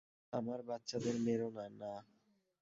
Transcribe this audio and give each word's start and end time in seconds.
আমার 0.33 0.59
বাচ্চাদের 0.61 1.15
মেরোনা, 1.19 1.65
না। 1.81 1.93